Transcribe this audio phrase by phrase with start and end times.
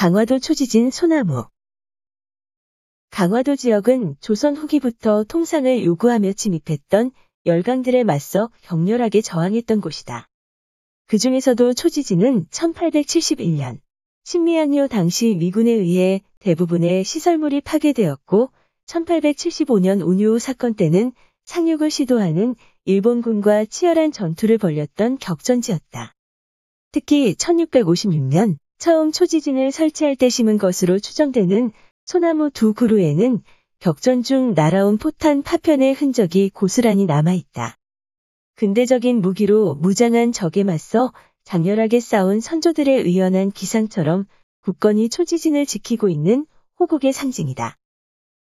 [0.00, 1.44] 강화도 초지진 소나무
[3.10, 7.10] 강화도 지역은 조선 후기부터 통상을 요구하며 침입했던
[7.44, 10.26] 열강들에 맞서 격렬하게 저항했던 곳이다.
[11.06, 13.80] 그 중에서도 초지진은 1871년
[14.24, 18.50] 신미양요 당시 미군에 의해 대부분의 시설물이 파괴되었고
[18.86, 21.12] 1875년 운요 사건 때는
[21.44, 22.54] 상륙을 시도하는
[22.86, 26.14] 일본군과 치열한 전투를 벌였던 격전지였다.
[26.90, 31.70] 특히 1656년 처음 초지진을 설치할 때 심은 것으로 추정되는
[32.06, 33.42] 소나무 두 그루에는
[33.78, 37.76] 격전 중 날아온 포탄 파편의 흔적이 고스란히 남아있다.
[38.54, 41.12] 근대적인 무기로 무장한 적에 맞서
[41.44, 44.24] 장렬하게 싸운 선조들의 의연한 기상처럼
[44.62, 46.46] 굳건히 초지진을 지키고 있는
[46.78, 47.76] 호국의 상징이다.